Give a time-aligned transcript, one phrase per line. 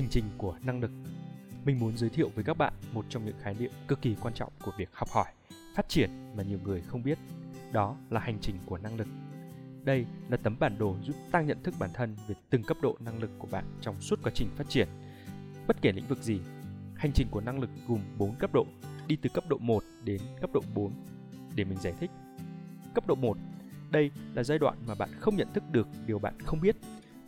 [0.00, 0.90] hành trình của năng lực.
[1.64, 4.34] Mình muốn giới thiệu với các bạn một trong những khái niệm cực kỳ quan
[4.34, 5.26] trọng của việc học hỏi,
[5.74, 7.18] phát triển mà nhiều người không biết,
[7.72, 9.08] đó là hành trình của năng lực.
[9.84, 12.96] Đây là tấm bản đồ giúp tăng nhận thức bản thân về từng cấp độ
[13.00, 14.88] năng lực của bạn trong suốt quá trình phát triển.
[15.66, 16.40] Bất kể lĩnh vực gì,
[16.96, 18.66] hành trình của năng lực gồm 4 cấp độ,
[19.06, 20.92] đi từ cấp độ 1 đến cấp độ 4
[21.54, 22.10] để mình giải thích.
[22.94, 23.36] Cấp độ 1
[23.90, 26.76] đây là giai đoạn mà bạn không nhận thức được điều bạn không biết.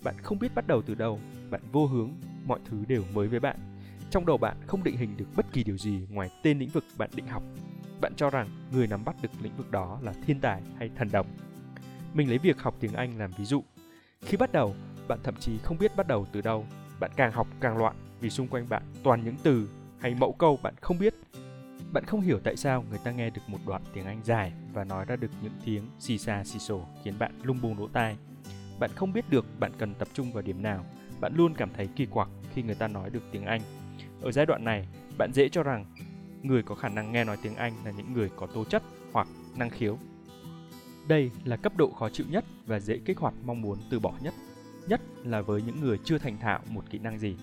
[0.02, 1.20] Bạn không biết bắt đầu từ đâu,
[1.50, 2.10] bạn vô hướng
[2.46, 3.56] mọi thứ đều mới với bạn.
[4.10, 6.84] Trong đầu bạn không định hình được bất kỳ điều gì ngoài tên lĩnh vực
[6.98, 7.42] bạn định học.
[8.00, 11.08] Bạn cho rằng người nắm bắt được lĩnh vực đó là thiên tài hay thần
[11.12, 11.26] đồng.
[12.14, 13.64] Mình lấy việc học tiếng anh làm ví dụ.
[14.20, 14.74] Khi bắt đầu,
[15.08, 16.66] bạn thậm chí không biết bắt đầu từ đâu.
[17.00, 19.68] Bạn càng học càng loạn vì xung quanh bạn toàn những từ
[19.98, 21.14] hay mẫu câu bạn không biết.
[21.92, 24.84] Bạn không hiểu tại sao người ta nghe được một đoạn tiếng Anh dài và
[24.84, 28.16] nói ra được những tiếng xì xa xì sổ khiến bạn lung bung lỗ tai.
[28.78, 30.84] Bạn không biết được bạn cần tập trung vào điểm nào.
[31.22, 33.60] Bạn luôn cảm thấy kỳ quặc khi người ta nói được tiếng Anh.
[34.22, 34.86] Ở giai đoạn này,
[35.18, 35.84] bạn dễ cho rằng
[36.42, 39.28] người có khả năng nghe nói tiếng Anh là những người có tố chất hoặc
[39.56, 39.98] năng khiếu.
[41.08, 44.14] Đây là cấp độ khó chịu nhất và dễ kích hoạt mong muốn từ bỏ
[44.22, 44.34] nhất,
[44.88, 47.36] nhất là với những người chưa thành thạo một kỹ năng gì.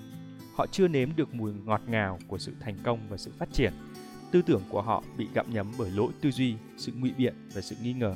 [0.56, 3.74] Họ chưa nếm được mùi ngọt ngào của sự thành công và sự phát triển
[4.32, 7.62] tư tưởng của họ bị gặm nhấm bởi lỗi tư duy, sự ngụy biện và
[7.62, 8.16] sự nghi ngờ.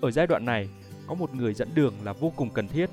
[0.00, 0.68] Ở giai đoạn này,
[1.06, 2.90] có một người dẫn đường là vô cùng cần thiết.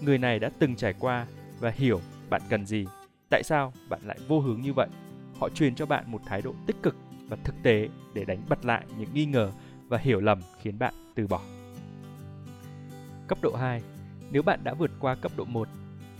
[0.00, 1.26] Người này đã từng trải qua
[1.60, 2.86] và hiểu bạn cần gì,
[3.30, 4.88] tại sao bạn lại vô hướng như vậy.
[5.38, 6.96] Họ truyền cho bạn một thái độ tích cực
[7.28, 9.52] và thực tế để đánh bật lại những nghi ngờ
[9.88, 11.40] và hiểu lầm khiến bạn từ bỏ.
[13.26, 13.82] Cấp độ 2
[14.30, 15.68] Nếu bạn đã vượt qua cấp độ 1,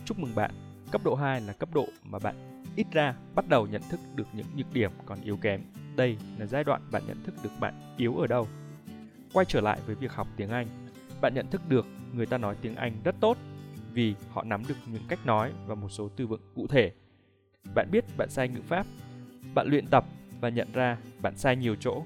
[0.05, 0.51] chúc mừng bạn.
[0.91, 4.27] Cấp độ 2 là cấp độ mà bạn ít ra bắt đầu nhận thức được
[4.33, 5.61] những nhược điểm còn yếu kém.
[5.97, 8.49] Đây là giai đoạn bạn nhận thức được bạn yếu ở đâu.
[9.33, 10.67] Quay trở lại với việc học tiếng Anh,
[11.21, 13.39] bạn nhận thức được người ta nói tiếng Anh rất tốt
[13.93, 16.93] vì họ nắm được những cách nói và một số từ vựng cụ thể.
[17.75, 18.87] Bạn biết bạn sai ngữ pháp,
[19.55, 20.05] bạn luyện tập
[20.41, 22.03] và nhận ra bạn sai nhiều chỗ.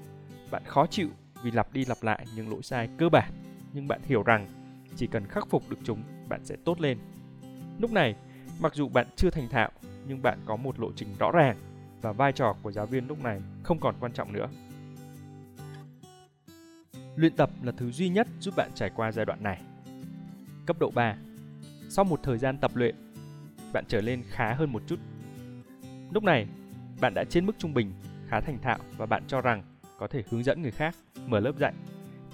[0.51, 1.09] Bạn khó chịu
[1.43, 3.31] vì lặp đi lặp lại những lỗi sai cơ bản,
[3.73, 4.47] nhưng bạn hiểu rằng
[4.95, 6.97] chỉ cần khắc phục được chúng, bạn sẽ tốt lên.
[7.79, 8.15] Lúc này,
[8.59, 9.71] mặc dù bạn chưa thành thạo
[10.07, 11.57] nhưng bạn có một lộ trình rõ ràng
[12.01, 14.47] và vai trò của giáo viên lúc này không còn quan trọng nữa.
[17.15, 19.61] Luyện tập là thứ duy nhất giúp bạn trải qua giai đoạn này.
[20.65, 21.15] Cấp độ 3
[21.89, 22.95] sau một thời gian tập luyện,
[23.73, 24.99] bạn trở lên khá hơn một chút.
[26.11, 26.47] Lúc này,
[27.01, 27.93] bạn đã trên mức trung bình,
[28.27, 29.63] khá thành thạo và bạn cho rằng
[29.99, 31.73] có thể hướng dẫn người khác, mở lớp dạy.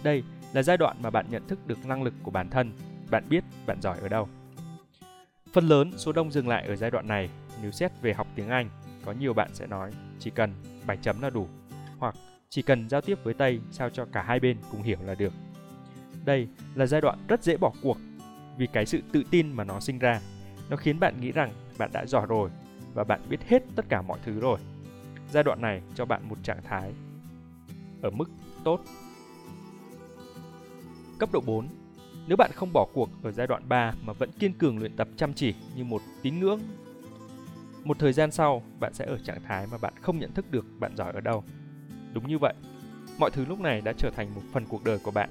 [0.03, 0.23] Đây
[0.53, 2.71] là giai đoạn mà bạn nhận thức được năng lực của bản thân,
[3.11, 4.29] bạn biết bạn giỏi ở đâu.
[5.53, 7.29] Phần lớn số đông dừng lại ở giai đoạn này
[7.61, 8.69] nếu xét về học tiếng Anh,
[9.05, 10.53] có nhiều bạn sẽ nói chỉ cần
[10.87, 11.47] 7 chấm là đủ,
[11.97, 12.15] hoặc
[12.49, 15.33] chỉ cần giao tiếp với Tây sao cho cả hai bên cùng hiểu là được.
[16.25, 17.97] Đây là giai đoạn rất dễ bỏ cuộc
[18.57, 20.21] vì cái sự tự tin mà nó sinh ra.
[20.69, 22.49] Nó khiến bạn nghĩ rằng bạn đã giỏi rồi
[22.93, 24.59] và bạn biết hết tất cả mọi thứ rồi.
[25.31, 26.93] Giai đoạn này cho bạn một trạng thái
[28.01, 28.29] ở mức
[28.63, 28.81] tốt.
[31.19, 31.67] Cấp độ 4
[32.27, 35.07] Nếu bạn không bỏ cuộc ở giai đoạn 3 mà vẫn kiên cường luyện tập
[35.15, 36.59] chăm chỉ như một tín ngưỡng
[37.83, 40.65] một thời gian sau, bạn sẽ ở trạng thái mà bạn không nhận thức được
[40.79, 41.43] bạn giỏi ở đâu.
[42.13, 42.53] Đúng như vậy,
[43.17, 45.29] mọi thứ lúc này đã trở thành một phần cuộc đời của bạn.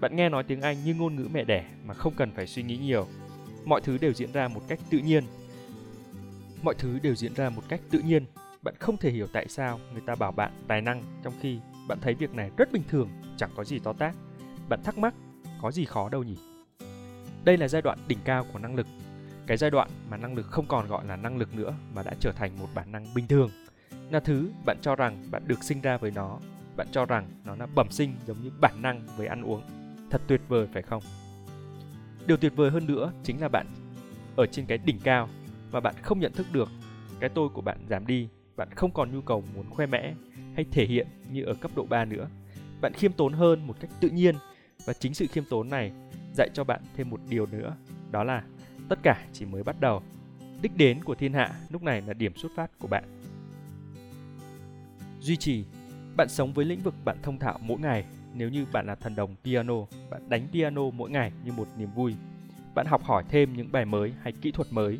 [0.00, 2.62] Bạn nghe nói tiếng Anh như ngôn ngữ mẹ đẻ mà không cần phải suy
[2.62, 3.06] nghĩ nhiều.
[3.64, 5.24] Mọi thứ đều diễn ra một cách tự nhiên.
[6.62, 8.24] Mọi thứ đều diễn ra một cách tự nhiên.
[8.62, 11.98] Bạn không thể hiểu tại sao người ta bảo bạn tài năng trong khi bạn
[12.00, 14.14] thấy việc này rất bình thường, chẳng có gì to tát.
[14.68, 15.14] Bạn thắc mắc,
[15.62, 16.36] có gì khó đâu nhỉ?
[17.44, 18.86] Đây là giai đoạn đỉnh cao của năng lực
[19.50, 22.14] cái giai đoạn mà năng lực không còn gọi là năng lực nữa mà đã
[22.20, 23.50] trở thành một bản năng bình thường
[24.10, 26.38] là thứ bạn cho rằng bạn được sinh ra với nó
[26.76, 29.62] bạn cho rằng nó là bẩm sinh giống như bản năng với ăn uống
[30.10, 31.02] thật tuyệt vời, phải không
[32.26, 33.66] điều tuyệt vời hơn nữa chính là bạn
[34.36, 35.28] ở trên cái đỉnh cao
[35.70, 36.68] và bạn không nhận thức được
[37.20, 40.14] cái tôi của bạn giảm đi, bạn không còn nhu cầu muốn khoe mẽ
[40.54, 42.28] hay thể hiện như ở cấp độ 3 nữa
[42.80, 44.34] bạn khiêm tốn hơn một cách tự nhiên
[44.84, 45.92] và chính sự khiêm tốn này
[46.34, 47.76] dạy cho bạn thêm một điều nữa,
[48.10, 48.44] đó là
[48.88, 50.02] tất cả chỉ mới bắt đầu.
[50.62, 53.04] Đích đến của thiên hạ lúc này là điểm xuất phát của bạn.
[55.20, 55.64] Duy trì,
[56.16, 58.04] Bạn sống với lĩnh vực bạn thông thạo mỗi ngày.
[58.34, 59.74] Nếu như bạn là thần đồng piano,
[60.10, 62.14] bạn đánh piano mỗi ngày như một niềm vui.
[62.74, 64.98] Bạn học hỏi thêm những bài mới hay kỹ thuật mới.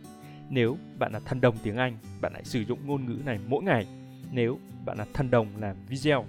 [0.50, 3.62] Nếu bạn là thần đồng tiếng Anh, bạn hãy sử dụng ngôn ngữ này mỗi
[3.62, 3.86] ngày.
[4.32, 6.24] Nếu bạn là thần đồng làm video,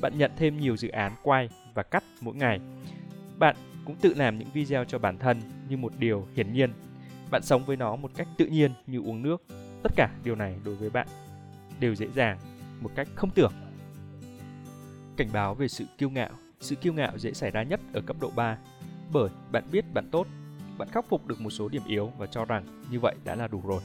[0.00, 2.60] bạn nhận thêm nhiều dự án quay và cắt mỗi ngày.
[3.38, 6.70] Bạn cũng tự làm những video cho bản thân như một điều hiển nhiên
[7.30, 9.42] bạn sống với nó một cách tự nhiên như uống nước.
[9.82, 11.08] Tất cả điều này đối với bạn
[11.80, 12.38] đều dễ dàng
[12.80, 13.52] một cách không tưởng.
[15.16, 16.30] Cảnh báo về sự kiêu ngạo.
[16.60, 18.58] Sự kiêu ngạo dễ xảy ra nhất ở cấp độ 3
[19.12, 20.26] bởi bạn biết bạn tốt,
[20.78, 23.48] bạn khắc phục được một số điểm yếu và cho rằng như vậy đã là
[23.48, 23.82] đủ rồi.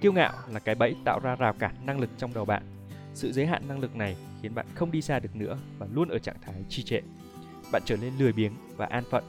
[0.00, 2.62] Kiêu ngạo là cái bẫy tạo ra rào cản năng lực trong đầu bạn.
[3.14, 6.08] Sự giới hạn năng lực này khiến bạn không đi xa được nữa và luôn
[6.08, 7.00] ở trạng thái trì trệ.
[7.72, 9.24] Bạn trở nên lười biếng và an phận.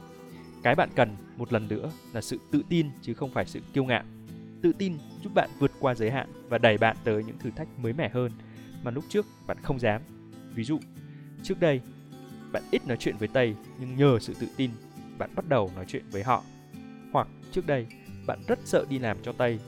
[0.63, 3.85] Cái bạn cần một lần nữa là sự tự tin chứ không phải sự kiêu
[3.85, 4.03] ngạo.
[4.61, 7.67] Tự tin giúp bạn vượt qua giới hạn và đẩy bạn tới những thử thách
[7.79, 8.31] mới mẻ hơn
[8.83, 10.01] mà lúc trước bạn không dám.
[10.53, 10.79] Ví dụ,
[11.43, 11.81] trước đây
[12.51, 14.71] bạn ít nói chuyện với Tây nhưng nhờ sự tự tin
[15.17, 16.43] bạn bắt đầu nói chuyện với họ.
[17.13, 17.87] Hoặc trước đây
[18.27, 19.59] bạn rất sợ đi làm cho Tây,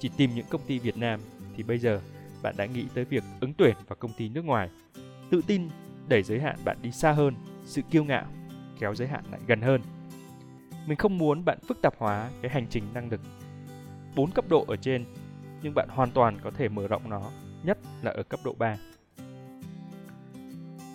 [0.00, 1.20] chỉ tìm những công ty Việt Nam
[1.56, 2.00] thì bây giờ
[2.42, 4.70] bạn đã nghĩ tới việc ứng tuyển vào công ty nước ngoài.
[5.30, 5.68] Tự tin
[6.08, 7.34] đẩy giới hạn bạn đi xa hơn,
[7.64, 8.26] sự kiêu ngạo
[8.78, 9.80] kéo giới hạn lại gần hơn.
[10.86, 13.20] Mình không muốn bạn phức tạp hóa cái hành trình năng lực.
[14.16, 15.04] Bốn cấp độ ở trên,
[15.62, 17.30] nhưng bạn hoàn toàn có thể mở rộng nó,
[17.62, 18.76] nhất là ở cấp độ 3.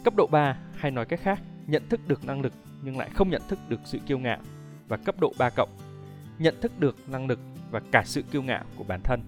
[0.04, 3.30] Cấp độ 3 hay nói cách khác, nhận thức được năng lực nhưng lại không
[3.30, 4.40] nhận thức được sự kiêu ngạo
[4.88, 5.70] và cấp độ 3 cộng,
[6.40, 7.40] nhận thức được năng lực
[7.72, 9.22] và cả sự kiêu ngạo của bản thân.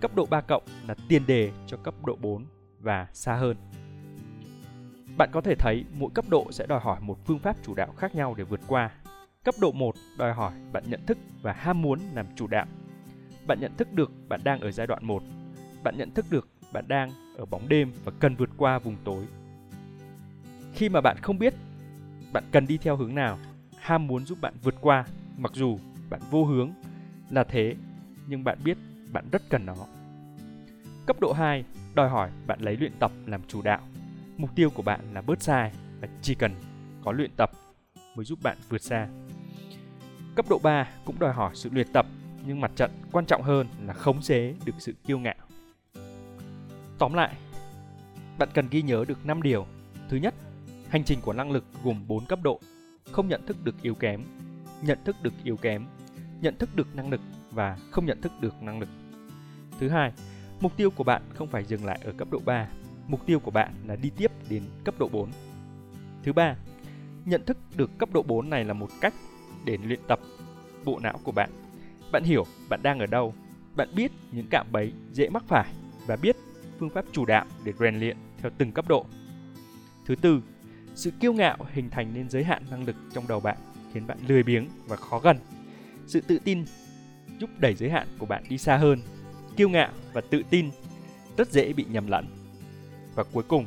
[0.00, 2.44] Cấp độ 3 cộng là tiền đề cho cấp độ 4
[2.80, 3.56] và xa hơn.
[5.16, 7.92] Bạn có thể thấy mỗi cấp độ sẽ đòi hỏi một phương pháp chủ đạo
[7.96, 8.90] khác nhau để vượt qua.
[9.44, 12.66] Cấp độ 1 đòi hỏi bạn nhận thức và ham muốn làm chủ đạo.
[13.46, 15.22] Bạn nhận thức được bạn đang ở giai đoạn 1.
[15.82, 19.26] Bạn nhận thức được bạn đang ở bóng đêm và cần vượt qua vùng tối.
[20.80, 21.54] Khi mà bạn không biết
[22.32, 23.38] bạn cần đi theo hướng nào,
[23.78, 25.04] ham muốn giúp bạn vượt qua
[25.36, 25.78] mặc dù
[26.10, 26.70] bạn vô hướng
[27.30, 27.74] là thế
[28.26, 28.78] nhưng bạn biết
[29.12, 29.74] bạn rất cần nó.
[31.06, 33.80] Cấp độ 2 đòi hỏi bạn lấy luyện tập làm chủ đạo.
[34.36, 36.54] Mục tiêu của bạn là bớt sai và chỉ cần
[37.04, 37.50] có luyện tập
[38.16, 39.08] mới giúp bạn vượt xa.
[40.34, 42.06] Cấp độ 3 cũng đòi hỏi sự luyện tập
[42.46, 45.46] nhưng mặt trận quan trọng hơn là khống chế được sự kiêu ngạo.
[46.98, 47.34] Tóm lại,
[48.38, 49.66] bạn cần ghi nhớ được 5 điều.
[50.08, 50.34] Thứ nhất,
[50.90, 52.60] hành trình của năng lực gồm 4 cấp độ.
[53.12, 54.22] Không nhận thức được yếu kém,
[54.82, 55.86] nhận thức được yếu kém,
[56.40, 57.20] nhận thức được năng lực
[57.50, 58.88] và không nhận thức được năng lực.
[59.80, 60.12] Thứ hai,
[60.60, 62.68] mục tiêu của bạn không phải dừng lại ở cấp độ 3,
[63.06, 65.30] mục tiêu của bạn là đi tiếp đến cấp độ 4.
[66.22, 66.56] Thứ ba,
[67.24, 69.14] nhận thức được cấp độ 4 này là một cách
[69.64, 70.20] để luyện tập
[70.84, 71.50] bộ não của bạn.
[72.12, 73.34] Bạn hiểu bạn đang ở đâu,
[73.76, 75.72] bạn biết những cạm bẫy dễ mắc phải
[76.06, 76.36] và biết
[76.78, 79.06] phương pháp chủ đạo để rèn luyện theo từng cấp độ.
[80.06, 80.42] Thứ tư,
[80.94, 83.56] sự kiêu ngạo hình thành nên giới hạn năng lực trong đầu bạn,
[83.92, 85.38] khiến bạn lười biếng và khó gần.
[86.06, 86.64] Sự tự tin
[87.38, 89.02] giúp đẩy giới hạn của bạn đi xa hơn.
[89.56, 90.70] Kiêu ngạo và tự tin
[91.36, 92.26] rất dễ bị nhầm lẫn.
[93.14, 93.66] Và cuối cùng,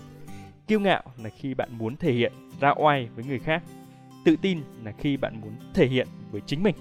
[0.68, 3.64] kiêu ngạo là khi bạn muốn thể hiện ra oai với người khác.
[4.26, 6.76] Tự tin là khi bạn muốn thể hiện với chính mình.